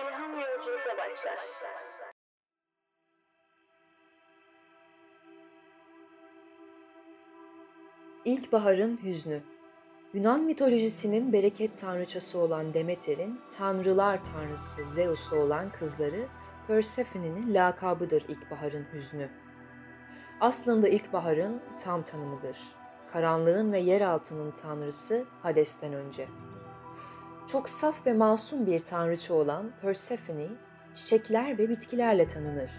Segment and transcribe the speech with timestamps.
[0.00, 1.38] ilham yolculuğuna başlar.
[8.24, 9.42] İlkbaharın hüznü
[10.14, 16.26] Yunan mitolojisinin bereket tanrıçası olan Demeter'in tanrılar tanrısı Zeus'la olan kızları
[16.66, 19.30] Persephone'nin lakabıdır ilkbaharın hüznü.
[20.40, 22.58] Aslında ilkbaharın tam tanımıdır.
[23.12, 26.26] Karanlığın ve yeraltının tanrısı Hades'ten önce.
[27.52, 30.48] Çok saf ve masum bir tanrıça olan Persephone,
[30.94, 32.70] çiçekler ve bitkilerle tanınır.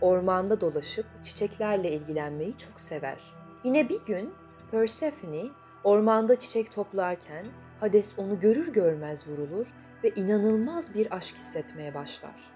[0.00, 3.18] Ormanda dolaşıp çiçeklerle ilgilenmeyi çok sever.
[3.64, 4.34] Yine bir gün
[4.70, 5.44] Persephone
[5.84, 7.46] ormanda çiçek toplarken
[7.80, 9.74] Hades onu görür görmez vurulur
[10.04, 12.52] ve inanılmaz bir aşk hissetmeye başlar.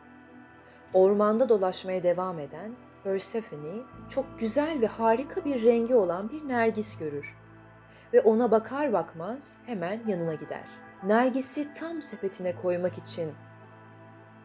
[0.95, 2.73] Ormanda dolaşmaya devam eden
[3.05, 7.35] Persephone çok güzel ve harika bir rengi olan bir nergis görür
[8.13, 10.84] ve ona bakar bakmaz hemen yanına gider.
[11.07, 13.33] Nergisi tam sepetine koymak için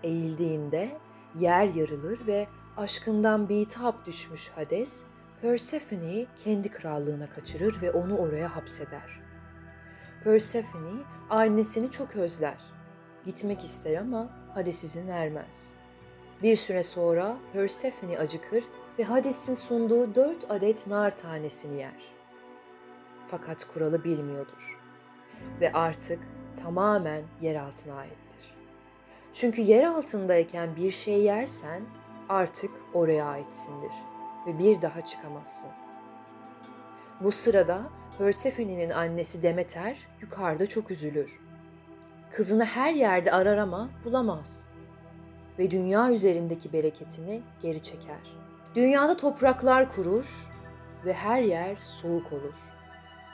[0.04, 0.98] eğildiğinde
[1.36, 5.04] yer yarılır ve aşkından bitap düşmüş Hades
[5.42, 9.22] Persephone'yi kendi krallığına kaçırır ve onu oraya hapseder.
[10.24, 12.58] Persephone annesini çok özler.
[13.26, 15.72] Gitmek ister ama Hades izin vermez.
[16.44, 18.64] Bir süre sonra Persephone acıkır
[19.00, 22.14] ve Hades'in sunduğu dört adet nar tanesini yer.
[23.28, 24.80] Fakat kuralı bilmiyordur
[25.62, 26.20] ve artık
[26.64, 28.54] tamamen yer altına aittir.
[29.34, 31.84] Çünkü yer altındayken bir şey yersen
[32.30, 33.92] artık oraya aitsindir
[34.48, 35.70] ve bir daha çıkamazsın.
[37.22, 37.82] Bu sırada
[38.18, 41.40] Persephone'nin annesi Demeter yukarıda çok üzülür.
[42.32, 44.70] Kızını her yerde arar ama bulamaz
[45.60, 48.40] ve dünya üzerindeki bereketini geri çeker.
[48.76, 50.26] Dünyada topraklar kurur
[51.06, 52.56] ve her yer soğuk olur.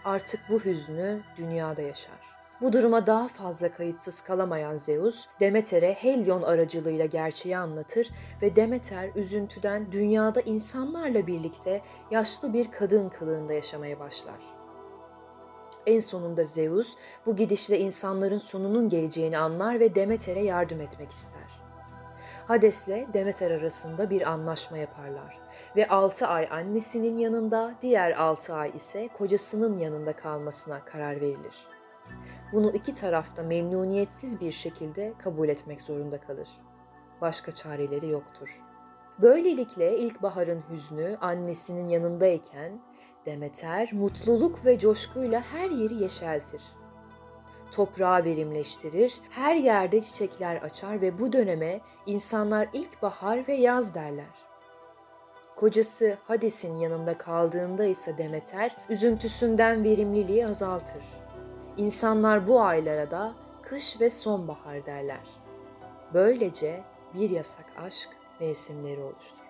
[0.06, 2.35] Artık bu hüznü dünyada yaşar.
[2.62, 8.12] Bu duruma daha fazla kayıtsız kalamayan Zeus, Demeter'e Helion aracılığıyla gerçeği anlatır
[8.42, 14.40] ve Demeter üzüntüden dünyada insanlarla birlikte yaşlı bir kadın kılığında yaşamaya başlar.
[15.86, 16.96] En sonunda Zeus
[17.26, 21.62] bu gidişle insanların sonunun geleceğini anlar ve Demeter'e yardım etmek ister.
[22.48, 25.40] Hades'le Demeter arasında bir anlaşma yaparlar
[25.76, 31.75] ve 6 ay annesinin yanında, diğer 6 ay ise kocasının yanında kalmasına karar verilir.
[32.52, 36.48] Bunu iki tarafta memnuniyetsiz bir şekilde kabul etmek zorunda kalır.
[37.22, 38.62] Başka çareleri yoktur.
[39.22, 42.82] Böylelikle ilkbaharın hüznü annesinin yanındayken
[43.26, 46.62] Demeter mutluluk ve coşkuyla her yeri yeşeltir.
[47.72, 54.46] Toprağı verimleştirir, her yerde çiçekler açar ve bu döneme insanlar ilkbahar ve yaz derler.
[55.56, 61.25] Kocası Hades'in yanında kaldığında ise Demeter üzüntüsünden verimliliği azaltır.
[61.78, 65.28] İnsanlar bu aylara da kış ve sonbahar derler.
[66.14, 68.10] Böylece bir yasak aşk
[68.40, 69.45] mevsimleri oluştur.